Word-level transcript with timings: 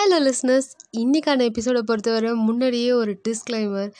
Hello 0.00 0.18
listeners 0.20 0.66
இன்றைக்கான 0.96 1.42
எபிசோடை 1.42 1.82
பொறுத்தவரை 1.82 2.34
முன்னாடியே 2.34 2.92
ஒரு 2.92 3.20
டிஸ்க்ளைமர் 3.28 3.92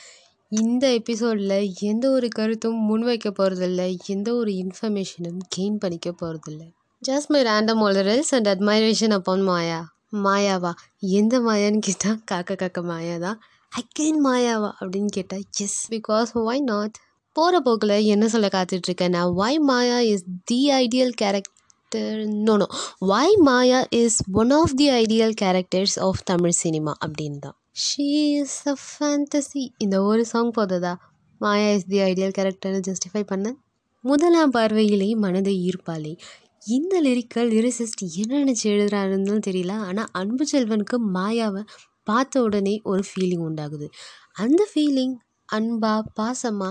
இந்த 0.49 0.92
எபிசோடில் 0.92 1.73
எந்த 1.80 2.11
ஒரு 2.11 2.29
கருத்தும் 2.29 2.91
முன்வைக்க 2.91 3.30
போகிறதில்ல 3.38 3.99
எந்த 4.07 4.34
ஒரு 4.34 4.50
இன்ஃபர்மேஷனும் 4.50 5.39
கெயின் 5.57 5.75
பண்ணிக்க 5.75 6.15
போகிறதில்ல 6.23 6.63
just 7.10 7.26
my 7.26 7.42
random 7.42 7.81
orals 7.81 8.30
and 8.30 8.48
admiration 8.48 9.11
upon 9.11 9.41
Maya 9.41 9.95
மாயாவா 10.12 10.73
எந்த 10.98 11.41
மாயான்னு 11.41 11.78
கேட்டால் 11.78 12.20
காக்க 12.24 12.54
காக்க 12.54 12.82
மாயா 12.82 13.16
தான். 13.16 13.40
அகெயின் 13.80 14.20
மாயாவா 14.24 14.72
அப்படின்னு 14.80 15.06
கேட்டால் 15.06 15.42
எஸ் 15.58 15.92
பிகாஸ் 15.92 16.26
ஒய் 16.34 16.60
நாட் 16.60 16.96
போகிற 17.32 17.60
போக்கில் 17.60 18.00
என்ன 18.00 18.28
சொல்ல 18.28 18.46
காத்துட்ருக்கேன்னா 18.46 19.32
why 19.36 19.58
Maya 19.58 20.00
is 20.00 20.24
the 20.44 20.70
ideal 20.70 21.08
character 21.08 21.58
no 21.93 22.00
no no 22.46 22.66
why 23.00 23.36
Maya 23.38 23.86
is 23.91 24.18
one 24.32 24.50
of 24.50 24.75
the 24.77 24.91
ideal 24.91 25.34
characters 25.43 25.98
of 25.98 26.20
Tamil 26.24 26.50
cinema 26.50 26.93
அப்படின்னு 27.06 27.38
தான் 27.38 27.56
ஷீ 27.77 28.06
இஸ் 28.41 28.69
அ 28.69 28.74
ஃபேண்டசி 28.84 29.62
இந்த 29.78 30.02
ஒரு 30.02 30.24
சாங் 30.24 30.52
போததா? 30.56 30.92
மாயா 31.41 31.69
இஸ் 31.73 31.87
தி 31.87 31.98
ஐடியல் 32.00 32.34
கேரக்டர்னு 32.38 32.80
ஜஸ்டிஃபை 32.80 33.23
பண்ண. 33.23 33.47
முதலாம் 34.05 34.50
பார்வையிலே 34.50 35.14
மனதை 35.14 35.55
ஈர்ப்பாளே. 35.69 36.12
இந்த 36.66 37.00
லிரிக்கல் 37.00 37.50
லிரிசிஸ்ட் 37.50 38.02
என்ன 38.22 38.33
நினச்சி 38.45 38.64
எழுதுறாருன்னு 38.64 39.41
தெரியல. 39.48 39.75
ஆனால் 39.88 40.11
அன்பு 40.12 40.47
செல்வனுக்கு 40.52 40.98
மாயாவை 41.14 41.62
பார்த்த 42.05 42.42
உடனே 42.42 42.80
ஒரு 42.84 43.02
ஃபீலிங் 43.02 43.45
உண்டாகுது. 43.48 43.88
அந்த 44.33 44.69
ஃபீலிங் 44.72 45.14
அன்பா 45.48 46.02
பாசமா 46.20 46.70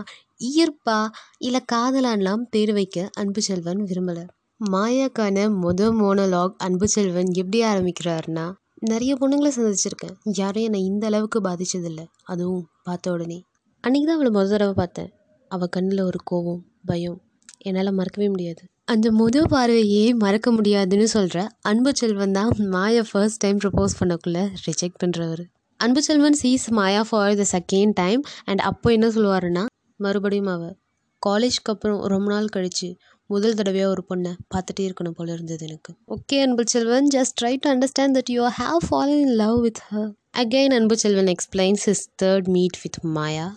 ஈர்ப்பா 0.55 0.99
இல்லை 1.37 1.61
காதலான்லாம் 1.71 2.43
பேர் 2.49 2.73
வைக்க 2.73 3.09
அன்பு 3.15 3.41
செல்வன் 3.41 3.81
விரும்பலை. 3.83 4.25
மாயாக்கான 4.61 5.43
முத 5.61 5.81
மோனலாக் 5.91 6.55
அன்பு 6.57 6.87
செல்வன் 6.87 7.29
எப்படி 7.33 7.59
ஆரம்பிக்கிறாருன்னா 7.63 8.43
நிறைய 8.81 9.11
பொண்ணுங்களை 9.15 9.51
சந்திச்சிருக்கேன். 9.55 10.15
யாரும் 10.33 10.63
என்னை 10.63 10.79
இந்த 10.83 11.05
அளவுக்கு 11.07 11.39
பாதிச்சதில்லை. 11.41 12.05
அதுவும் 12.23 12.65
பார்த்த 12.83 13.11
உடனே. 13.11 13.37
அன்றைக்கி 13.83 14.05
தான் 14.05 14.17
அவளை 14.17 14.31
முத 14.31 14.49
தடவை 14.49 14.73
பார்த்தேன். 14.73 15.09
அவள் 15.51 15.71
கண்ணில் 15.71 16.01
ஒரு 16.01 16.19
கோவம் 16.31 16.59
பயம். 16.85 17.17
என்னால் 17.57 17.91
மறக்கவே 17.91 18.27
முடியாது. 18.29 18.61
அந்த 18.87 19.07
முத 19.11 19.45
பார்வையே 19.49 20.03
மறக்க 20.15 20.51
முடியாதுன்னு 20.51 21.07
சொல்கிற 21.07 21.39
அன்பு 21.61 21.93
செல்வன் 21.93 22.31
தான் 22.31 22.51
மாயா 22.69 23.05
ஃபர்ஸ்ட் 23.11 23.41
டைம் 23.43 23.61
ப்ரப்போஸ் 23.63 23.97
பண்ணக்குள்ளே 23.99 24.43
reject 24.67 24.99
பண்ணுறவர் 25.03 25.43
Anbu 25.79 26.01
Selvan 26.01 26.39
sees 26.41 26.67
Maya 26.71 27.03
for 27.09 27.35
the 27.35 27.45
second 27.51 27.93
time 27.93 28.23
and 28.45 28.61
அப்போ 28.61 28.91
என்ன 28.91 29.09
சொல்லுவாருன்னா 29.09 29.63
மறுபடியும் 29.99 30.51
அவள் 30.55 30.75
காலேஜ்க்கு 31.21 31.71
அப்புறம் 31.73 32.01
ரொம்ப 32.05 32.27
நாள் 32.31 32.47
கழித்து 32.47 32.89
முதல் 33.33 33.57
தடவையாக 33.59 33.93
ஒரு 33.95 34.03
பொண்ணை 34.09 34.31
பார்த்துட்டே 34.53 34.83
இருக்கணும் 34.87 35.15
போல 35.17 35.29
இருந்தது 35.35 35.63
எனக்கு. 35.67 35.91
Okay 36.15 36.37
Anbu 36.45 36.63
Selvan 36.73 37.09
just 37.15 37.35
try 37.41 37.53
to 37.63 37.69
understand 37.73 38.15
that 38.17 38.31
you 38.35 38.43
have 38.61 38.79
fallen 38.89 39.21
in 39.25 39.35
love 39.43 39.57
with 39.65 39.81
her 39.89 40.09
again 40.43 40.75
Anbu 40.77 40.95
Selvan 41.03 41.31
explains 41.35 41.85
is 41.93 42.03
third 42.23 42.49
meet 42.55 42.79
with 42.83 42.99
Maya 43.17 43.47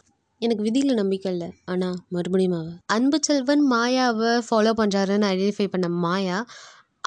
எனக்கு 0.41 0.63
விதியில் 0.67 1.01
நம்பிக்கை 1.01 1.29
இல்லை. 1.33 1.49
ஆனால் 1.65 1.97
மறுபடியும் 2.15 2.57
அவள் 2.59 2.77
அன்பு 2.97 3.19
செல்வன் 3.27 3.65
மாயாவை 3.73 4.33
ஃபாலோ 4.49 4.73
பண்ணுறாருன்னு 4.81 5.29
ஐடென்டிஃபை 5.33 5.67
பண்ண 5.75 5.89
மாயா 6.05 6.39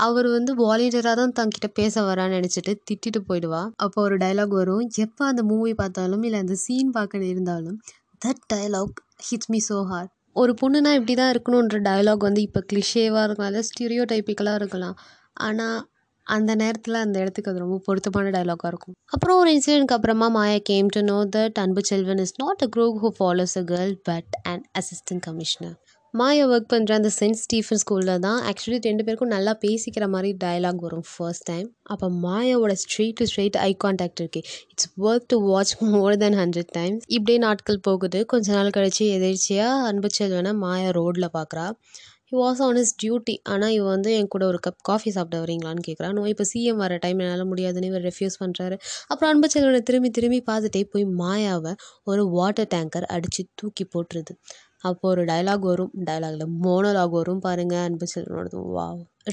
அவர் 0.06 0.28
வந்து 0.28 0.52
வாலண்டியராக 0.62 1.16
தான் 1.20 1.36
தங்கிட்ட 1.40 1.68
பேச 1.80 2.02
வரான்னு 2.02 2.38
நினச்சிட்டு 2.38 2.72
திட்டிட்டு 2.88 3.20
போயிடுவா. 3.30 3.62
அப்போ 3.76 4.00
ஒரு 4.02 4.16
டைலாக் 4.18 4.56
வரும். 4.62 4.84
எப்போ 5.06 5.24
அந்த 5.26 5.44
மூவி 5.44 5.74
பார்த்தாலும் 5.82 6.26
இல்லை 6.28 6.40
அந்த 6.40 6.58
சீன் 6.66 6.92
பார்க்க 6.98 7.26
இருந்தாலும் 7.34 7.78
that 8.26 8.44
dialogue 8.54 8.98
hits 9.28 9.52
me 9.54 9.62
so 9.70 9.80
hard 9.92 10.12
ஒரு 10.36 10.54
பொண்ணுனா 10.62 10.92
இப்படி 10.98 11.14
தான் 11.16 11.32
இருக்கணுன்ற 11.34 11.78
டயலாக் 11.88 12.28
வந்து 12.28 12.42
இப்போ 12.42 12.62
கிளிஷேவாக 12.70 13.26
இருக்கலாம் 13.26 13.52
அதாவது 13.52 13.70
ஸ்டீரியோ 13.70 14.04
டைப்பிக்கலாக 14.12 14.60
இருக்கலாம். 14.62 14.96
ஆனால் 15.40 15.78
அந்த 16.28 16.52
நேரத்தில் 16.56 17.04
அந்த 17.04 17.18
இடத்துக்கு 17.20 17.52
அது 17.52 17.64
ரொம்ப 17.64 17.78
பொருத்தமான 17.88 18.32
டயலாகாக 18.36 18.72
இருக்கும். 18.72 18.96
அப்புறம் 19.14 19.40
ஒரு 19.42 19.50
இன்சிடென்ட்க்கு 19.56 19.98
அப்புறமா 19.98 20.28
Maya 20.38 20.60
came 20.72 20.88
to 20.96 21.02
know 21.12 21.18
that 21.36 21.60
Anbu 21.64 21.82
Selvan 21.92 22.22
is 22.26 22.36
not 22.44 22.64
a 22.64 22.70
creep 22.76 22.98
who 23.04 23.12
follows 23.20 23.56
a 23.58 23.66
girl 23.74 23.96
but 24.10 24.34
and 24.52 24.66
assistant 24.82 25.24
commissioner 25.28 25.78
Maya 26.20 26.44
work 26.48 26.70
பண்ணுற 26.74 26.92
அந்த 26.92 27.10
சென்ட் 27.20 27.40
ஸ்டீஃபன் 27.42 27.80
ஸ்கூலில் 27.82 28.20
தான் 28.20 28.38
ஆக்சுவலி 28.50 28.78
ரெண்டு 28.86 29.04
பேருக்கும் 29.04 29.32
நல்லா 29.36 29.54
பேசிக்கிற 29.64 30.06
மாதிரி 30.08 30.30
டயலாக் 30.44 30.84
வரும் 30.86 31.04
ஃபர்ஸ்ட் 31.10 31.46
டைம் 31.46 31.68
அப்போ 31.84 32.08
மாயாவோட 32.26 32.74
straight 32.84 33.18
to 33.20 33.26
straight 33.32 33.58
eye 33.66 33.72
contact 33.84 34.22
இருக்கு. 34.24 34.42
It's 34.72 34.90
worth 35.08 35.28
to 35.28 35.38
watch 35.50 35.74
more 35.94 36.18
than 36.18 36.38
hundred 36.42 36.72
times 36.72 37.04
இப்படியே 37.08 37.38
நாட்கள் 37.38 37.80
போகுது. 37.80 38.22
கொஞ்ச 38.26 38.54
நாள் 38.54 38.74
கழிச்சு 38.78 39.06
எதிர்ச்சியாக 39.18 39.84
அன்பு 39.90 40.12
செல்வனை 40.20 40.54
மாயா 40.64 40.90
ரோட்டில் 41.00 41.30
பார்க்குறா 41.38 41.66
he 42.32 42.36
was 42.42 42.62
on 42.66 42.78
his 42.82 42.94
duty 43.02 43.34
ஆனால் 43.54 43.74
இவன் 43.74 43.92
வந்து 43.96 44.12
என் 44.20 44.30
கூட 44.34 44.44
ஒரு 44.52 44.60
கப் 44.68 44.80
காஃபி 44.82 45.10
சாப்பிட 45.10 45.38
வரீங்களான்னு 45.42 45.82
கேட்குறான் 45.88 46.16
நோ 46.18 46.22
இப்போ 46.32 46.46
சிஎம் 46.52 46.80
வர 46.84 46.98
டைம் 47.04 47.20
என்னால் 47.20 47.44
முடியாதுன்னு 47.52 47.90
இவர் 47.92 48.06
ரெஃப்யூஸ் 48.08 48.38
பண்ணுறாரு 48.44 48.76
அப்புறம் 49.12 49.30
அன்பச்செல்வனை 49.32 49.82
திரும்பி 49.90 50.10
திரும்பி 50.10 50.40
பார்த்துட்டே 50.50 50.82
போய் 50.94 51.06
மாயாவை 51.22 51.74
ஒரு 52.04 52.24
வாட்டர் 52.38 52.70
டேங்கர் 52.74 53.08
அடித்து 53.16 53.44
தூக்கி 53.62 53.86
போட்டுருது. 53.94 54.34
அப்போது 54.90 55.12
ஒரு 55.14 55.24
டைலாக் 55.32 55.66
வரும். 55.72 55.92
டைலாகில் 56.10 56.46
மோனோலாக் 56.66 57.16
வரும் 57.20 57.44
பாருங்கள் 57.46 57.84
அன்பச்செல்வனோடது 57.88 58.60
வா 58.76 58.88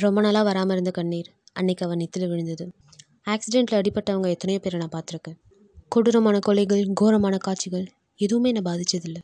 ரொம்ப 0.05 0.21
நாளாக 0.27 0.45
வராமல் 0.51 0.77
இருந்த 0.77 0.93
கண்ணீர். 1.01 1.31
அன்னைக்கு 1.53 1.85
அவன் 1.87 2.01
நெத்தில் 2.03 2.29
விழுந்தது. 2.33 2.67
ஆக்சிடெண்ட்டில் 3.27 3.79
அடிப்பட்டவங்க 3.81 4.29
எத்தனையோ 4.37 4.61
பேரை 4.65 4.79
நான் 4.81 4.95
பார்த்துருக்கேன். 4.97 5.39
கொடூரமான 5.89 6.39
கொலைகள் 6.49 6.85
கோரமான 7.01 7.37
காட்சிகள் 7.47 7.87
எதுவுமே 8.21 8.51
என்னை 8.53 8.63
பாதிச்சதில்லை. 8.71 9.23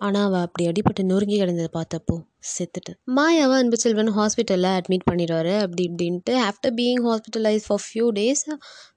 ஆனால் 0.00 0.24
அவள் 0.28 0.44
அப்படி 0.46 0.64
அடிப்பட்டு 0.70 1.02
நொறுங்கி 1.10 1.36
கிடந்ததை 1.40 1.70
பார்த்தப்போ 1.76 2.14
செத்துட்டேன். 2.52 2.98
மாயாவை 3.16 3.56
அன்பு 3.62 3.76
செல்வன் 3.82 4.10
ஹாஸ்பிட்டலில் 4.16 4.70
அட்மிட் 4.78 5.06
பண்ணிடுவாரு 5.10 5.54
அப்படி 5.64 5.82
இப்படின்ட்டு. 5.90 6.32
After 6.48 6.74
being 6.78 7.04
hospitalise 7.08 7.66
for 7.68 7.82
few 7.86 8.06
days 8.18 8.44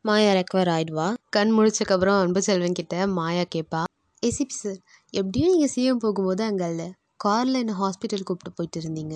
Maya 0.10 0.32
recover 0.40 0.72
ஆகிடுவா 0.76 1.08
கண் 1.38 1.54
முடிச்சக்கப்புறம் 1.58 2.20
அன்பு 2.24 2.42
செல்வன் 2.48 2.78
கிட்ட 2.80 3.08
மாயா 3.20 3.46
கேட்பா 3.56 3.82
எசிபி 4.24 4.56
சார் 4.62 4.80
எப்படியும் 5.14 5.52
நீங்கள் 5.54 5.74
சிஎம் 5.74 6.04
போகும்போது 6.04 6.44
அங்கே 6.50 6.68
இல்லை. 6.74 6.88
காரில் 7.24 7.60
என்னை 7.62 7.76
ஹாஸ்பிட்டல் 7.82 8.28
கூப்பிட்டு 8.28 8.56
போயிட்டு 8.58 8.80
இருந்தீங்க? 8.84 9.16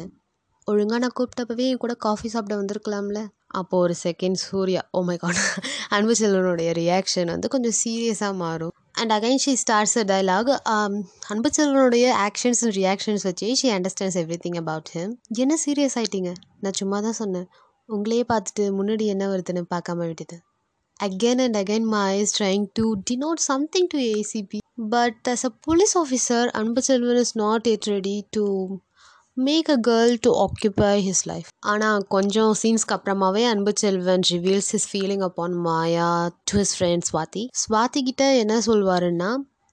ஒழுங்காக 0.68 1.00
நான் 1.04 1.16
கூப்பிட்டப்பவே 1.18 1.66
என் 1.72 1.82
கூட 1.84 1.94
காஃபி 2.06 2.28
சாப்பிட 2.34 2.56
வந்திருக்கலாம்ல? 2.60 3.20
அப்போது 3.60 3.84
ஒரு 3.86 3.96
second 4.04 4.40
Surya 4.46 4.82
oh 4.98 5.00
my 5.08 5.16
God 5.24 5.40
Anbu 5.96 6.14
செல்வனுடைய 6.20 6.70
reaction 6.82 7.32
வந்து 7.34 7.48
கொஞ்சம் 7.56 7.76
சீரியஸாக 7.82 8.34
மாறும். 8.44 8.76
And 9.02 9.12
again 9.12 9.42
she 9.46 9.54
starts 9.54 9.98
a 9.98 10.04
dialogue 10.04 10.50
Anbu 11.28 11.50
செல்வனுடைய 11.58 12.06
actions 12.28 12.62
and 12.64 12.76
reactions 12.76 13.24
வச்சு 13.24 13.48
she 13.62 13.70
understands 13.70 14.18
everything 14.44 14.58
about 14.58 14.90
him 14.94 15.14
என்ன 15.38 15.58
சீரியஸ் 15.66 15.96
ஆகிட்டீங்க 15.96 16.32
நான் 16.60 16.74
சும்மா 16.74 17.00
தான் 17.00 17.12
சொன்னேன். 17.12 17.48
உங்களையே 17.90 18.24
பார்த்துட்டு 18.28 18.64
முன்னாடி 18.78 19.06
என்ன 19.06 19.28
வருதுன்னு 19.28 19.64
பார்க்காம 19.70 20.08
விட்டுது 20.08 20.38
again 21.00 21.42
and 21.42 21.58
again 21.58 21.88
my 21.88 22.20
is 22.20 22.36
trying 22.38 22.66
to 22.74 22.86
denote 23.12 23.42
something 23.48 23.88
to 23.88 24.00
ACP 24.12 24.60
but 24.90 25.30
as 25.30 25.46
a 25.46 25.52
police 25.62 25.98
officer 25.98 26.48
Anbu 26.54 26.82
Selvan 26.82 27.18
is 27.18 27.38
not 27.38 27.68
yet 27.68 27.88
ready 27.88 28.18
to 28.30 28.46
make 29.38 29.70
a 29.70 29.76
girl 29.82 30.14
to 30.20 30.30
occupy 30.38 30.90
his 31.06 31.22
life 31.28 31.50
ஆனால் 31.66 32.02
கொஞ்சம் 32.08 32.52
சீன்ஸ்க்கு 32.54 32.96
அப்புறமாவே 32.96 33.44
Anbu 33.44 33.72
Selvan 33.76 34.26
reveals 34.32 34.70
his 34.74 34.88
feeling 34.90 35.24
upon 35.24 35.56
Maya 35.60 36.10
to 36.46 36.58
his 36.58 36.74
friend 36.76 37.08
Swathi 37.10 37.44
Swathi 37.54 38.02
கிட்ட 38.02 38.26
என்ன 38.36 38.58
சொல்வாருன்னா 38.68 39.30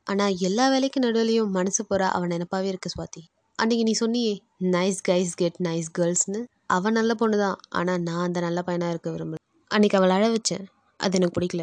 ஆனால் 0.06 0.36
எல்லா 0.40 0.66
வேலைக்கும் 0.68 1.06
நடுவிலையும் 1.06 1.50
மனசு 1.50 1.82
போகிற 1.84 2.10
அவன் 2.10 2.32
நினப்பாவே 2.34 2.70
இருக்கு 2.70 2.94
ஸ்வாதி 2.94 3.22
அன்றைக்கி 3.58 3.84
நீ 3.84 3.96
சொன்னியே 4.00 4.34
நைஸ் 4.76 5.02
கைஸ் 5.08 5.34
கெட் 5.34 5.60
நைஸ் 5.64 5.90
கேர்ள்ஸ்னு 5.98 6.42
அவன் 6.70 6.92
நல்ல 6.92 7.14
பொண்ணு 7.14 7.38
தான் 7.38 7.58
ஆனால் 7.70 8.02
நான் 8.02 8.24
அந்த 8.24 8.40
நல்ல 8.40 8.62
பையனாக 8.62 8.94
இருக்க 8.94 9.10
விரும்புகிறேன் 9.10 9.44
அன்றைக்கி 9.70 9.96
அவளை 9.96 10.14
அழ 10.16 10.26
வச்சேன். 10.28 10.64
அது 11.00 11.16
எனக்கு 11.18 11.36
பிடிக்கல. 11.36 11.62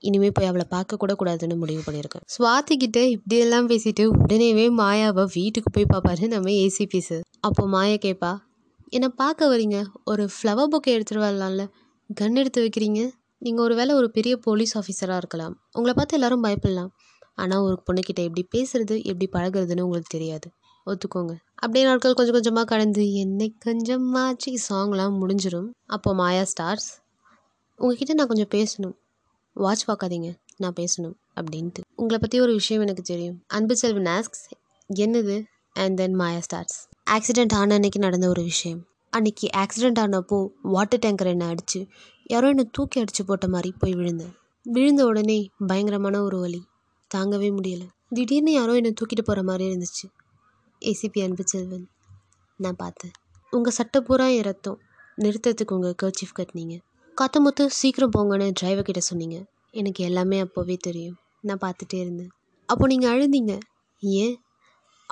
இனிமேல் 0.00 0.32
போய் 0.32 0.48
அவளை 0.48 0.64
பார்க்க 0.70 0.96
கூட 0.96 1.12
கூடாதுன்னு 1.14 1.56
முடிவு 1.56 1.82
பண்ணியிருக்கேன். 1.86 2.24
சுவாதி 2.26 2.74
கிட்ட 2.76 2.98
இப்படியெல்லாம் 3.08 3.68
பேசிட்டு 3.68 4.04
உடனேவே 4.16 4.66
மாயாவை 4.80 5.24
வீட்டுக்கு 5.36 5.70
போய் 5.70 5.92
பார்ப்பாரு 5.92 6.28
நம்ம 6.28 6.50
ஏசிபி 6.64 7.00
சார் 7.00 7.24
அப்போ 7.46 7.62
மாயா 7.66 7.94
கேட்பா 7.94 8.32
என்னை 8.88 9.08
பார்க்க 9.08 9.48
வரீங்க 9.52 9.78
ஒரு 10.04 10.28
ஃப்ளவர் 10.34 10.70
புக்கை 10.72 10.90
எடுத்துகிட்டு 10.96 11.24
வரலாம்ல. 11.26 11.62
கன் 12.20 12.36
எடுத்து 12.36 12.60
வைக்கிறீங்க? 12.64 13.00
நீங்கள் 13.38 13.64
ஒரு 13.64 13.74
வேளை 13.74 13.94
ஒரு 13.94 14.10
பெரிய 14.10 14.36
போலீஸ் 14.36 14.72
ஆஃபீஸராக 14.78 15.16
இருக்கலாம். 15.16 15.54
உங்களை 15.72 15.94
பார்த்து 15.94 16.16
எல்லாரும் 16.16 16.44
பயப்படலாம். 16.44 16.90
ஆனால் 17.34 17.58
ஒரு 17.58 17.76
பொண்ணுக்கிட்ட 17.86 18.20
எப்படி 18.28 18.42
பேசுகிறது 18.56 18.96
எப்படி 19.04 19.28
பழகுறதுன்னு 19.32 19.80
உங்களுக்கு 19.80 20.12
தெரியாது. 20.18 20.48
ஒத்துக்கோங்க. 20.86 21.34
அப்படியே 21.54 21.84
நாட்கள் 21.84 22.14
கொஞ்சம் 22.14 22.32
கொஞ்சமாக 22.32 22.66
கடந்து 22.66 23.12
என்னை 23.12 23.48
கொஞ்சமாச்சு 23.66 24.52
சாங்லாம் 24.68 25.18
முடிஞ்சிடும் 25.20 25.68
அப்போ 25.86 26.14
மாயா 26.14 26.42
ஸ்டார்ஸ் 26.42 26.90
உங்ககிட்ட 27.78 28.14
நான் 28.14 28.26
கொஞ்சம் 28.26 28.52
பேசணும். 28.54 28.96
வாட்ச் 29.56 29.84
பார்க்காதீங்க. 29.90 30.30
நான் 30.56 30.76
பேசணும். 30.80 31.16
அப்படின்ட்டு. 31.36 31.80
உங்களை 31.94 32.18
பற்றி 32.20 32.40
ஒரு 32.40 32.52
விஷயம் 32.52 32.82
எனக்கு 32.82 33.02
தெரியும். 33.02 33.38
அன்பு 33.46 33.76
செல்வன் 33.76 34.10
ஆஸ்க்ஸ் 34.16 34.44
என்னது? 34.94 35.38
And 35.72 35.96
then 35.96 36.14
Maya 36.14 36.38
starts 36.38 36.76
accident 37.10 37.52
ஆன 37.52 37.74
அன்னைக்கு 37.74 37.98
நடந்த 37.98 38.28
ஒரு 38.28 38.42
விஷயம். 38.42 38.86
அன்னைக்கு 39.10 39.48
ஆக்சிடெண்ட் 39.56 39.98
ஆனப்போ 39.98 40.48
வாட்டர் 40.62 40.98
டேங்கர் 41.06 41.26
என்னை 41.26 41.46
அடித்து 41.46 41.86
யாரோ 42.24 42.48
என்னை 42.48 42.68
தூக்கி 42.72 43.00
அடித்து 43.00 43.24
போட்ட 43.24 43.48
மாதிரி 43.48 43.74
போய் 43.78 43.92
விழுந்தேன். 43.92 44.34
விழுந்த 44.62 45.04
உடனே 45.04 45.50
பயங்கரமான 45.66 46.22
ஒரு 46.22 46.40
வலி. 46.40 46.64
தாங்கவே 47.14 47.50
முடியலை. 47.50 47.88
திடீர்னு 48.08 48.52
யாரோ 48.52 48.74
என்னை 48.74 48.90
தூக்கிட்டு 48.90 49.22
போகிற 49.24 49.42
மாதிரி 49.42 49.74
இருந்துச்சு. 49.74 50.06
ஏசிபி 50.80 51.18
அன்புச்செல்வன் 51.18 51.86
நான் 52.56 52.76
பார்த்தேன். 52.76 53.10
உங்கள் 53.50 53.72
சட்டை 53.72 54.00
பூரா 54.00 54.26
என் 54.26 54.42
ரத்தம். 54.42 54.78
நிறுத்தத்துக்கு 55.18 55.72
உங்கள் 55.72 55.94
கர்ச்சீஃப் 56.02 56.38
கட்டினீங்க. 56.38 56.78
மொத்தம் 57.40 57.68
சீக்கிரம் 57.68 58.10
போங்கன்னு 58.18 58.50
டிரைவர் 58.54 58.84
கிட்ட 58.84 59.00
சொன்னீங்க. 59.00 59.44
எனக்கு 59.70 60.04
எல்லாமே 60.04 60.42
அப்போவே 60.42 60.76
தெரியும். 60.76 61.16
நான் 61.40 61.58
பார்த்துட்டே 61.60 62.00
இருந்தேன். 62.00 62.30
அப்போ 62.66 62.86
நீங்கள் 62.86 63.12
அழுந்தீங்க. 63.14 63.60
ஏன்? 64.00 64.43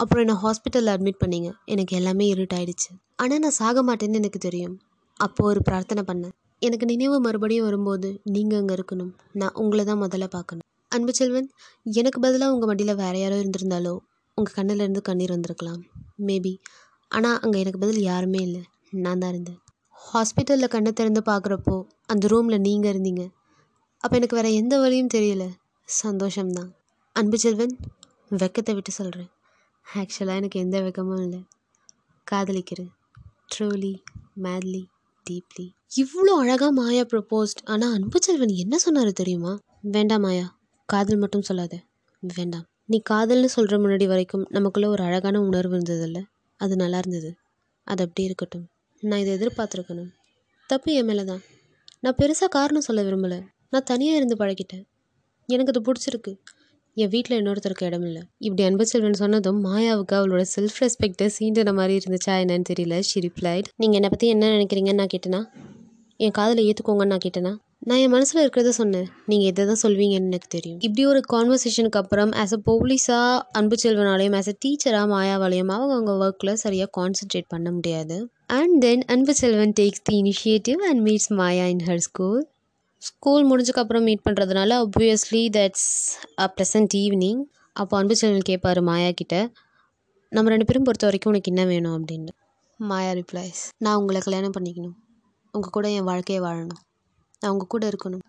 அப்புறம் 0.03 0.23
என்னை 0.25 0.37
ஹாஸ்பிட்டலில் 0.45 0.93
அட்மிட் 0.95 1.23
பண்ணிங்க. 1.23 1.49
எனக்கு 1.73 1.93
எல்லாமே 2.01 2.27
இருட்டாயிடுச்சு 2.35 2.91
ஆனால் 3.23 3.43
நான் 3.45 3.59
சாக 3.61 3.83
மாட்டேன்னு 3.89 4.21
எனக்கு 4.21 4.41
தெரியும். 4.47 4.77
அப்போது 5.25 5.49
ஒரு 5.51 5.61
பிரார்த்தனை 5.69 6.03
பண்ணேன். 6.11 6.35
எனக்கு 6.67 6.87
நினைவு 6.91 7.17
மறுபடியும் 7.27 7.67
வரும்போது 7.69 8.09
நீங்கள் 8.35 8.59
அங்கே 8.61 8.75
இருக்கணும். 8.79 9.13
நான் 9.41 9.57
உங்களை 9.63 9.85
தான் 9.91 10.03
முதல்ல 10.05 10.27
பார்க்கணும். 10.37 10.67
அன்பு 10.93 11.13
செல்வன் 11.19 11.49
எனக்கு 12.01 12.19
பதிலாக 12.25 12.55
உங்கள் 12.55 12.71
மடியில் 12.71 13.01
வேறு 13.03 13.19
யாரோ 13.23 13.37
இருந்திருந்தாலோ 13.43 13.95
உங்கள் 14.39 14.57
கண்ணிலேருந்து 14.59 15.03
கண்ணீர் 15.09 15.35
வந்திருக்கலாம். 15.35 15.81
மேபி 16.29 16.53
ஆனால் 17.11 17.39
அங்கே 17.45 17.59
எனக்கு 17.63 17.83
பதில் 17.85 18.01
யாருமே 18.11 18.41
இல்லை. 18.49 18.63
நான் 19.05 19.21
தான் 19.23 19.33
இருந்தேன். 19.35 19.59
ஹாஸ்பிட்டலில் 19.99 20.73
கண்ணை 20.75 20.93
திறந்து 21.01 21.23
பார்க்குறப்போ 21.31 21.77
அந்த 22.13 22.31
ரூமில் 22.33 22.65
நீங்கள் 22.69 22.93
இருந்தீங்க. 22.93 23.25
அப்போ 24.05 24.15
எனக்கு 24.21 24.39
வேறு 24.39 24.51
எந்த 24.61 24.75
வழியும் 24.85 25.13
தெரியல. 25.17 25.45
சந்தோஷம்தான். 25.89 26.71
அன்பு 27.17 27.39
செல்வன் 27.45 27.75
வெக்கத்தை 28.41 28.75
விட்டு 28.79 28.93
சொல்கிறேன் 28.99 29.31
ஆக்சுவலாக 29.87 30.37
எனக்கு 30.37 30.61
எந்த 30.61 30.81
வெக்கமும் 30.81 31.23
இல்லை. 31.23 31.41
காதலிக்கிறேன் 32.27 32.91
ட்ரூலி 33.53 33.95
மேட்லி 34.43 34.83
டீப்லி 35.27 35.67
இவ்வளோ 35.97 36.33
அழகாக 36.35 36.73
மாயா 36.73 37.05
ப்ரப்போஸ்ட் 37.05 37.61
ஆனால் 37.65 37.93
அன்புச்செல்வன் 37.93 38.55
என்ன 38.55 38.79
சொன்னார் 38.79 39.11
தெரியுமா? 39.13 39.53
வேண்டாம் 39.81 40.21
மாயா 40.21 40.47
காதல் 40.89 41.17
மட்டும் 41.17 41.43
சொல்லாத. 41.43 41.75
வேண்டாம். 42.23 42.65
நீ 42.87 43.03
காதல்னு 43.11 43.45
சொல்கிற 43.45 43.77
முன்னாடி 43.79 44.07
வரைக்கும் 44.07 44.47
நமக்குள்ளே 44.49 44.89
ஒரு 44.89 45.03
அழகான 45.03 45.41
உணர்வு 45.41 45.75
இருந்ததில்ல. 45.77 46.21
அது 46.61 46.77
நல்லா 46.77 46.99
இருந்தது. 46.99 47.31
அது 47.87 48.05
அப்படியே 48.05 48.27
இருக்கட்டும். 48.27 48.67
நான் 49.03 49.19
இதை 49.19 49.33
எதிர்பார்த்துருக்கணும். 49.39 50.11
தப்பு 50.71 50.93
என் 50.93 51.05
மேலே 51.05 51.25
தான் 51.25 51.43
நான் 52.01 52.19
பெருசாக 52.19 52.49
காரணம் 52.49 52.81
சொல்ல 52.81 53.03
விரும்பலை. 53.03 53.39
நான் 53.71 53.83
தனியாக 53.83 54.17
இருந்து 54.17 54.37
பழகிட்டேன். 54.37 54.85
எனக்கு 55.49 55.73
அது 55.73 55.83
பிடிச்சிருக்கு. 55.83 56.33
என் 56.97 57.11
வீட்டில் 57.13 57.37
இன்னொருத்தருக்கு 57.41 57.87
இடம் 57.87 58.03
இல்லை. 58.03 58.23
இப்படி 58.39 58.63
அன்பு 58.63 58.85
செல்வன் 58.87 59.21
சொன்னதும் 59.21 59.61
மாயாவுக்கு 59.67 60.15
அவளோட 60.19 60.43
செல்ஃப் 60.55 60.81
ரெஸ்பெக்டை 60.83 61.27
சீண்டின 61.37 61.73
மாதிரி 61.75 61.95
இருந்துச்சா 62.01 62.35
என்னன்னு 62.43 62.67
தெரியல. 62.71 62.97
ஷி 63.01 63.21
ரிப்ளைட் 63.21 63.69
நீங்கள் 63.77 63.99
என்னை 63.99 64.09
பற்றி 64.09 64.29
என்ன 64.29 64.51
நினைக்கிறீங்கன்னு 64.57 65.01
நான் 65.03 65.15
கேட்டேனா? 65.15 65.41
என் 66.21 66.35
காதில் 66.39 66.65
ஏற்றுக்கோங்கன்னு 66.65 67.13
நான் 67.15 67.25
கேட்டேனா? 67.27 67.53
நான் 67.87 67.99
என் 67.99 68.11
மனசில் 68.11 68.43
இருக்கிறத 68.43 68.73
சொன்னேன். 68.81 69.09
நீங்கள் 69.27 69.49
எதை 69.49 69.63
தான் 69.67 69.81
சொல்வீங்கன்னு 69.83 70.31
எனக்கு 70.31 70.49
தெரியும். 70.49 70.79
இப்படி 70.81 71.05
ஒரு 71.05 71.21
கான்வர்சேஷனுக்கு 71.33 72.01
அப்புறம் 72.03 72.33
ஆஸ் 72.43 72.55
அ 72.59 72.61
போலீஸாக 72.69 73.41
அன்பு 73.53 73.77
செல்வனாலையும் 73.85 74.37
ஆஸ் 74.41 74.53
அ 74.53 74.57
டீச்சராக 74.65 75.09
மாயாவாலையும் 75.15 75.73
அவங்க 75.77 75.95
அவங்க 75.95 76.13
ஒர்க்கில் 76.27 76.61
சரியாக 76.65 76.91
கான்சென்ட்ரேட் 77.01 77.49
பண்ண 77.49 77.71
முடியாது. 77.73 78.19
And 78.59 78.77
then 78.81 79.05
Anbu 79.07 79.35
Selvan 79.35 79.77
takes 79.81 80.05
the 80.09 80.17
initiative 80.23 80.81
and 80.91 81.03
meets 81.09 81.31
Maya 81.41 81.67
in 81.67 81.85
her 81.89 82.05
school 82.09 82.41
school 83.03 83.45
முடிஞ்சக்கப்புறம் 83.51 84.03
meet 84.03 84.27
பண்ணுறதுனால 84.31 84.87
obviously 84.87 85.43
that's 85.51 85.91
a 86.39 86.55
pleasant 86.57 86.95
evening 86.97 87.41
அப்போ 87.73 87.97
அன்பு 87.97 88.17
செல்வன் 88.17 88.41
கேட்பாரு 88.49 88.83
மாயா 88.83 89.11
கிட்டே 89.11 89.49
நம்ம 90.29 90.51
ரெண்டு 90.51 90.65
பேரும் 90.65 90.83
பொறுத்த 90.83 91.07
வரைக்கும் 91.07 91.33
உனக்கு 91.33 91.53
என்ன 91.53 91.65
வேணும்? 91.65 92.07
அப்படின்னு. 92.07 92.29
மாயா 92.77 93.13
ரிப்ளைஸ் 93.13 93.61
நான் 93.79 93.97
உங்களை 93.97 94.21
கல்யாணம் 94.21 94.53
பண்ணிக்கணும். 94.61 94.95
உங்கள் 95.53 95.71
கூட 95.71 95.91
என் 95.91 96.05
வாழ்க்கையை 96.05 96.45
வாழணும். 96.45 96.81
நான் 97.41 97.53
உங்கள் 97.53 97.67
கூட 97.67 97.89
இருக்கணும். 97.89 98.23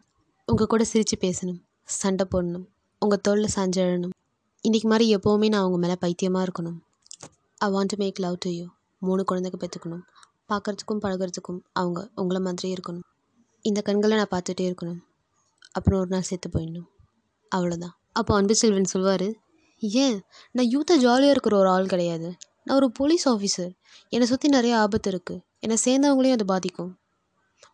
உங்கள் 0.45 0.67
கூட 0.67 0.83
சிரித்து 0.83 1.17
பேசணும். 1.21 1.61
சண்டை 1.83 2.25
போடணும். 2.31 2.65
உங்கள் 2.99 3.21
தோளில் 3.21 3.53
சஞ்சழணும் 3.55 4.09
அழணும் 4.09 4.09
இன்றைக்கி 4.67 4.83
மாதிரி 4.83 5.15
எப்போவுமே 5.15 5.47
நான் 5.47 5.63
உங்கள் 5.63 5.79
மேலே 5.79 5.95
பைத்தியமாக 5.99 6.49
இருக்கணும். 6.49 6.79
I 7.57 7.69
want 7.69 7.85
to 7.85 7.97
make 7.97 8.19
love 8.19 8.37
to 8.39 8.49
you 8.49 8.65
மூணு 8.99 9.23
குழந்தைக்கு 9.23 9.59
பெற்றுக்கணும் 9.63 10.03
பார்க்குறதுக்கும் 10.49 11.01
பழகுறதுக்கும் 11.01 11.59
அவங்க 11.73 12.09
உங்களை 12.15 12.41
மாதிரியே 12.41 12.75
இருக்கணும். 12.75 13.03
இந்த 13.69 13.79
கண்களை 13.87 14.15
நான் 14.19 14.33
பார்த்துட்டே 14.33 14.63
இருக்கணும். 14.69 15.01
அப்புறம் 15.77 15.99
ஒரு 16.01 16.09
நாள் 16.13 16.27
செத்து 16.29 16.47
போயிடணும். 16.53 16.87
அவ்வளோதான் 17.51 17.93
அப்போ 18.19 18.31
அன்பு 18.37 18.55
செல்வன் 18.61 18.91
சொல்வார் 18.93 19.27
ஏன்? 20.03 20.17
நான் 20.55 20.69
யூத்தாக 20.73 21.01
ஜாலியாக 21.05 21.33
இருக்கிற 21.33 21.55
ஒரு 21.61 21.69
ஆள் 21.75 21.91
கிடையாது. 21.93 22.29
நான் 22.65 22.77
ஒரு 22.79 22.87
போலீஸ் 22.99 23.25
ஆஃபீஸர் 23.33 23.71
என்னை 24.13 24.25
சுற்றி 24.31 24.49
நிறைய 24.57 24.73
ஆபத்து 24.81 25.09
இருக்குது 25.13 25.41
என்னை 25.65 25.77
சேர்ந்தவங்களையும் 25.85 26.37
அது 26.37 26.45
பாதிக்கும். 26.51 26.91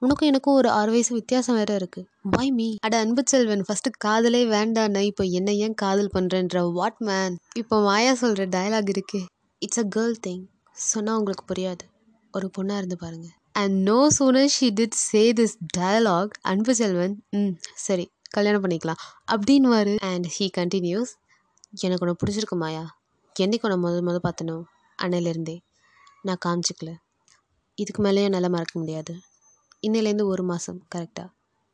உனக்கும் 0.03 0.29
எனக்கும் 0.31 0.57
ஒரு 0.59 0.69
ஆறு 0.77 0.91
வயசு 0.93 1.11
வித்தியாசம் 1.17 1.57
வேறு 1.59 1.73
இருக்குது 1.79 2.07
வாய் 2.35 2.53
மீ 2.59 2.67
அட 2.87 2.95
அன்பு 3.05 3.23
செல்வன் 3.31 3.63
ஃபர்ஸ்ட் 3.67 3.89
காதலே 4.05 4.41
வேண்டாண்ணா. 4.55 5.01
இப்போ 5.09 5.23
என்ன 5.39 5.49
ஏன் 5.65 5.77
காதல் 5.83 6.13
பண்ணுறேன்ற 6.15 6.61
வாட் 6.77 7.01
மேன் 7.09 7.35
இப்போ 7.61 7.77
மாயா 7.87 8.13
சொல்கிற 8.23 8.45
டயலாக் 8.57 8.91
இருக்கே. 8.95 9.21
இட்ஸ் 9.61 9.83
அ 9.83 9.87
கேர்ள் 9.95 10.15
திங் 10.27 10.45
சொன்னால் 10.93 11.19
உங்களுக்கு 11.21 11.45
புரியாது. 11.51 11.85
ஒரு 12.33 12.47
பொண்ணாக 12.57 12.81
இருந்து 12.81 12.97
பாருங்கள் 13.03 13.35
and 13.55 13.75
no 13.89 13.99
sooner 14.17 14.51
she 14.55 14.67
did 14.69 14.97
say 15.09 15.23
this 15.33 15.55
dialogue 15.77 16.33
Anbu 16.41 16.73
Selvan 16.75 17.15
ம் 17.29 17.53
சரி 17.77 18.05
கல்யாணம் 18.29 18.63
பண்ணிக்கலாம் 18.63 19.01
அப்படின்வாரு 19.31 19.93
அண்ட் 20.09 20.27
ஹீ 20.35 20.47
கண்டினியூஸ் 20.57 21.13
எனக்கு 21.79 22.03
ஒன்று 22.05 22.19
பிடிச்சிருக்கு 22.21 22.55
மாயா. 22.55 22.83
என்னைக்கு 23.35 23.65
உன்னை 23.67 23.77
முதல் 23.77 24.01
முதல் 24.01 24.25
பார்த்தனோ 24.27 24.55
அன்னையிலேருந்தே. 24.99 25.55
நான் 26.21 26.41
காமிச்சிக்கல. 26.45 26.91
இதுக்கு 27.77 28.01
மேலே 28.01 28.23
என்னால் 28.23 28.49
மறக்க 28.49 28.75
முடியாது. 28.79 29.13
இன்னையிலேருந்து 29.81 30.25
ஒரு 30.25 30.43
மாதம் 30.43 30.79
கரெக்டாக 30.95 31.27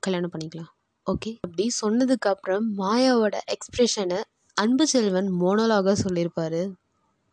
கல்யாணம் 0.04 0.34
பண்ணிக்கலாம். 0.34 0.72
ஓகே 1.08 1.32
அப்படி 1.42 1.66
சொன்னதுக்கப்புறம் 1.82 2.68
மாயாவோட 2.78 3.36
எக்ஸ்ப்ரெஷனை 3.56 4.20
அன்பு 4.58 4.86
செல்வன் 4.88 5.30
மோனோலாக 5.42 5.96
சொல்லியிருப்பார். 6.04 6.62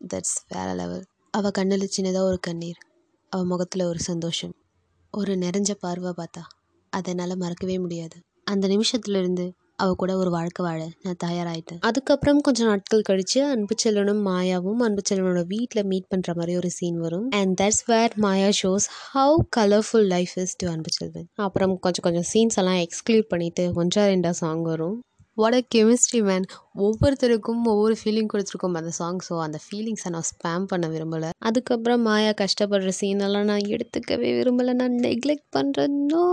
தட்ஸ் 0.01 0.37
வேற 0.47 0.69
லெவல் 0.73 1.05
அவள் 1.31 1.51
கண்ணில் 1.51 1.93
சின்னதாக 1.97 2.29
ஒரு 2.31 2.39
கண்ணீர். 2.39 2.81
அவள் 3.33 3.49
முகத்தில் 3.51 3.89
ஒரு 3.91 4.01
சந்தோஷம் 4.09 4.53
ஒரு 5.13 5.33
நிறைஞ்ச 5.35 5.71
பார்வை 5.79 6.13
பார்த்தா 6.17 6.43
அதை 6.93 7.09
என்னால் 7.13 7.41
மறக்கவே 7.43 7.75
முடியாது. 7.83 8.17
அந்த 8.51 8.65
நிமிஷத்துலேருந்து 8.67 9.45
அவள் 9.81 9.99
கூட 10.01 10.11
ஒரு 10.17 10.29
வாழ்க்கை 10.29 10.61
வாழ 10.65 10.81
நான் 11.03 11.19
தயாராகிட்டேன் 11.23 11.79
அதுக்கப்புறம் 11.79 12.39
கொஞ்சம் 12.41 12.67
நாட்கள் 12.67 13.01
கழித்து 13.01 13.39
அன்பு 13.45 13.75
செல்வனும் 13.83 14.21
மாயாவும் 14.27 14.81
அன்பு 14.87 15.01
செல்வனோட 15.09 15.41
வீட்டில் 15.47 15.87
மீட் 15.91 16.09
பண்ணுற 16.11 16.33
மாதிரி 16.39 16.53
ஒரு 16.57 16.69
சீன் 16.69 16.99
வரும். 17.05 17.25
And 17.39 17.53
that's 17.61 17.83
where 17.85 18.13
Maya 18.25 18.49
shows 18.61 18.87
how 19.13 19.37
colourful 19.57 20.07
life 20.15 20.35
is 20.43 20.55
to 20.55 20.67
Anbu 20.73 20.91
Selvan. 20.97 21.27
அப்புறம் 21.47 21.73
கொஞ்சம் 21.79 22.05
கொஞ்சம் 22.07 22.27
சீன்ஸ் 22.33 22.59
எல்லாம் 22.61 22.81
எக்ஸ்க்ளூட் 22.85 23.27
பண்ணிவிட்டு 23.33 23.65
ஒன்றா 23.81 24.05
ரெண்டா 24.05 24.33
சாங் 24.41 24.63
வரும். 24.71 24.97
வாட் 25.37 25.55
அ 25.55 25.61
கெமிஸ்ட்ரி 25.75 26.19
மேன் 26.21 26.43
ஒவ்வொருத்தருக்கும் 26.77 27.61
ஒவ்வொரு 27.65 27.95
ஃபீலிங் 28.01 28.29
கொடுத்துருக்கோம் 28.33 28.75
அந்த 28.75 28.91
சாங் 28.91 29.21
ஸோ 29.27 29.35
அந்த 29.39 29.59
ஃபீலிங்ஸை 29.63 30.09
நான் 30.09 30.27
ஸ்பேம் 30.29 30.65
பண்ண 30.65 30.85
விரும்பலை. 30.87 31.29
அதுக்கப்புறம் 31.39 32.01
மாயா 32.01 32.31
கஷ்டப்படுற 32.41 32.91
சீனெல்லாம் 32.99 33.43
நான் 33.43 33.65
எடுத்துக்கவே 33.67 34.29
விரும்பலை. 34.37 34.73
நான் 34.73 34.95
நெக்லெக்ட் 34.99 35.47
பண்ணுறேன் 35.55 35.95
no 36.11 36.25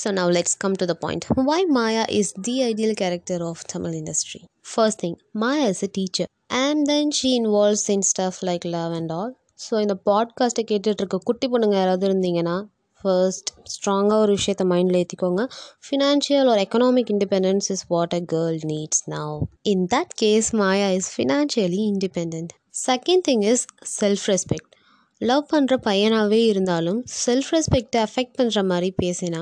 so 0.00 0.12
now 0.12 0.30
let's 0.30 0.56
come 0.56 0.72
to 0.72 0.86
the 0.86 0.96
point 1.00 1.26
why 1.50 1.60
Maya 1.70 2.04
is 2.10 2.32
the 2.40 2.54
ideal 2.62 2.94
character 2.94 3.42
of 3.42 3.64
Tamil 3.66 3.94
industry 3.94 4.40
first 4.66 5.02
thing 5.02 5.18
Maya 5.34 5.66
is 5.66 5.84
a 5.84 5.90
teacher 5.92 6.30
and 6.60 6.82
then 6.86 7.12
she 7.18 7.30
involves 7.38 7.88
in 7.90 8.06
stuff 8.12 8.40
like 8.44 8.66
love 8.70 8.92
and 8.92 9.12
all 9.12 9.32
so 9.60 9.74
இந்த 9.80 9.96
பாட்காஸ்ட்டை 10.06 10.64
கேட்டுட்ருக்க 10.64 11.18
குட்டி 11.24 11.46
பொண்ணுங்க 11.48 11.74
யாராவது 11.74 12.06
இருந்தீங்கன்னா 12.08 12.56
first 13.00 13.50
ஸ்ட்ராங்காக 13.64 14.20
ஒரு 14.20 14.32
விஷயத்த 14.38 14.64
மைண்டில் 14.72 14.98
ஏற்றிக்கோங்க 15.00 15.42
ஃபினான்ஷியல் 15.86 16.48
ஒரு 16.48 16.60
economic 16.60 17.12
independence 17.16 17.68
is 17.70 17.84
what 17.88 18.14
a 18.14 18.22
girl 18.34 18.58
needs 18.72 19.02
now 19.14 19.36
in 19.72 19.84
that 19.86 20.14
case 20.14 20.48
Maya 20.54 20.88
is 20.90 21.10
financially 21.16 21.82
independent 21.92 22.52
second 22.86 23.24
thing 23.28 23.44
is 23.52 23.64
self 23.98 24.26
respect 24.28 24.72
love 25.20 25.44
பண்ணுற 25.52 25.76
பையனாகவே 25.86 26.40
இருந்தாலும் 26.46 27.00
செல்ஃப் 27.24 27.52
ரெஸ்பெக்டை 27.54 28.00
அஃபெக்ட் 28.02 28.36
பண்ணுற 28.38 28.62
மாதிரி 28.64 28.90
பேசினா 29.02 29.40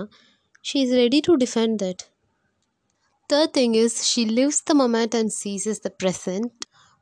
she 0.65 0.79
is 0.81 0.95
ready 0.95 1.21
to 1.21 1.33
defend 1.37 1.77
that 1.83 2.03
third 3.31 3.53
thing 3.55 3.75
is 3.75 3.99
she 4.11 4.23
lives 4.39 4.63
the 4.65 4.75
moment 4.75 5.15
and 5.15 5.33
seizes 5.43 5.83
the 5.87 5.91
present 6.03 6.53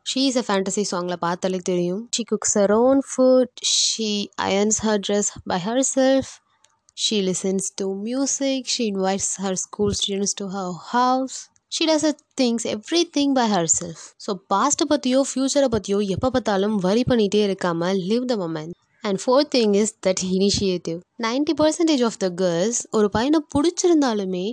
she 0.07 0.23
is 0.29 0.39
a 0.39 0.45
fantasy 0.49 0.85
சாங்கில் 0.91 1.23
பார்த்தாலே 1.27 1.61
தெரியும். 1.65 2.03
She 2.17 2.23
cooks 2.33 2.57
her 2.59 2.73
own 2.79 3.01
food 3.11 3.55
she 3.79 4.11
irons 4.43 4.79
her 4.87 5.03
dress 5.09 5.31
by 5.45 5.59
herself 5.91 6.33
she 6.97 7.17
listens 7.23 7.67
to 7.81 7.87
music 8.05 8.69
she 8.75 8.85
invites 8.87 9.33
her 9.43 9.59
school 9.63 9.95
students 9.95 10.37
to 10.37 10.47
her 10.53 10.73
house 10.91 11.37
she 11.73 11.85
does 11.85 12.07
a 12.07 12.13
things 12.41 12.67
everything 13.15 13.33
by 13.35 13.47
herself 13.73 14.03
so 14.25 14.33
பாஸ்ட்டை 14.51 14.87
பற்றியோ 14.91 15.21
ஃப்யூச்சரை 15.31 15.69
பற்றியோ 15.73 15.99
எப்போ 16.15 16.31
பார்த்தாலும் 16.31 16.77
worry 16.85 17.05
பண்ணிகிட்டே 17.11 17.43
இருக்காமல் 17.49 18.01
live 18.11 18.27
the 18.27 18.37
moment 18.37 18.75
and 19.05 19.21
fourth 19.23 19.51
thing 19.55 19.75
is 19.81 19.93
that 20.07 20.23
initiative 20.33 20.99
ninety 21.23 21.55
percentage 21.59 22.03
of 22.03 22.19
the 22.19 22.29
girls 22.41 22.81
ஒரு 22.93 23.09
பையனை 23.17 23.41
பிடிச்சிருந்தாலுமே 23.55 24.47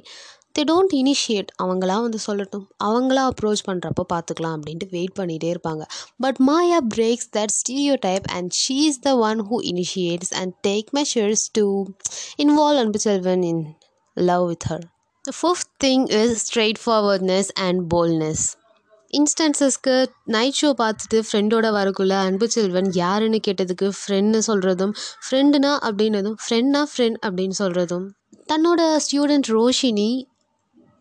they 0.55 0.61
don't 0.69 0.93
initiate 0.99 1.51
அவங்களா 1.63 1.97
வந்து 2.05 2.19
சொல்லட்டும். 2.27 2.63
அவங்களா 2.83 3.23
அப்ரோச் 3.31 3.61
பண்ணுறப்போ 3.67 4.03
பார்த்துக்கலாம் 4.13 4.55
அப்படின்ட்டு 4.57 4.87
வெயிட் 4.89 5.13
பண்ணிகிட்டே 5.19 5.49
இருப்பாங்க. 5.53 5.83
But 6.19 6.39
Maya 6.47 6.79
breaks 6.95 7.29
that 7.37 7.53
stereotype 8.07 8.25
and 8.37 8.51
she 8.61 8.77
is 8.87 8.99
the 8.99 9.11
one 9.29 9.41
who 9.49 9.59
initiates 9.71 10.33
and 10.41 10.53
take 10.67 10.89
measures 10.99 11.45
to 11.51 11.65
involve 12.45 12.81
Anbu 12.83 13.01
Selvan 13.07 13.43
in 13.51 13.61
love 14.17 14.45
with 14.47 14.67
her 14.71 14.85
the 15.25 15.33
fifth 15.41 15.71
thing 15.85 16.05
is 16.21 16.35
straightforwardness 16.85 17.51
and 17.67 17.81
boldness 17.93 18.45
இன்ஸ்டன்சஸ்க்கு 19.13 19.95
night 20.35 20.57
show 20.61 20.69
பார்த்துட்டு 20.81 21.17
ஃப்ரெண்டோட 21.27 21.69
வரக்குள்ள 21.77 22.13
அன்பு 22.27 22.47
செல்வன் 22.47 22.89
யாருன்னு 22.95 23.39
கேட்டதுக்கு 23.47 23.87
friend 23.97 24.39
சொல்கிறதும் 24.47 24.93
ஃப்ரெண்டுனா 25.25 25.71
அப்படின்னதும் 25.87 26.37
ஃப்ரெண்ட்னா 26.43 26.83
friend 26.91 27.19
அப்படின்னு 27.25 27.57
சொல்கிறதும் 27.63 28.05
தன்னோட 28.51 28.81
ஸ்டூடெண்ட் 29.05 29.49
ரோஷினி 29.49 30.09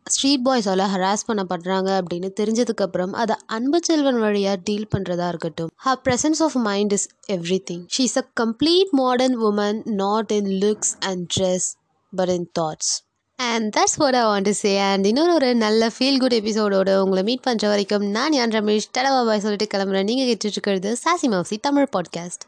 ஸ்ட்ரீட் 0.07 0.47
பாய்ஸால் 0.49 0.83
ஹராஸ் 0.95 1.25
பண்ணப்படுறாங்க 1.28 1.90
அப்படின்னு 2.00 2.28
தெரிஞ்சதுக்கப்புறம் 2.40 3.12
அதை 3.12 3.37
அன்பு 3.47 3.78
செல்வன் 3.83 4.19
வழியாக 4.19 4.61
டீல் 4.64 4.88
பண்ணுறதா 4.97 5.28
இருக்கட்டும். 5.28 5.71
Her 5.85 6.00
presence 6.04 6.40
of 6.40 6.52
mind 6.52 6.92
is 6.92 7.09
everything 7.71 7.85
she 7.99 8.00
is 8.00 8.16
a 8.16 8.25
complete 8.40 8.90
modern 8.90 9.38
woman 9.42 9.80
not 9.85 10.30
in 10.30 10.47
looks 10.47 10.92
and 11.00 11.33
dress 11.37 11.69
but 12.16 12.28
in 12.28 12.50
thoughts 12.61 12.92
and 13.37 13.76
that's 13.76 13.97
what 13.97 14.14
I 14.14 14.23
want 14.23 14.42
to 14.42 14.52
say 14.52 14.78
and 14.78 15.07
இன்னொரு 15.07 15.35
ஒரு 15.35 15.54
நல்ல 15.54 15.90
ஃபீல் 15.99 16.19
குட் 16.19 16.35
எபிசோடோட 16.35 16.97
உங்களை 16.97 17.23
meet 17.23 17.47
பண்ணுற 17.47 17.66
வரைக்கும் 17.66 18.04
நான் 18.07 18.33
யான் 18.33 18.50
ரமேஷ் 18.50 18.90
தடவா 18.99 19.26
பாய் 19.26 19.40
சொல்லிட்டு 19.40 19.78
கிளம்புறேன். 19.78 20.02
நீங்கள் 20.02 20.26
கேட்டுட்டு 20.26 20.45
இருக்கிறது 20.45 20.97
சாசி 21.04 21.26
மவுசி 21.26 21.59
தமிழ் 21.61 21.88
பாட்காஸ்ட் 21.97 22.45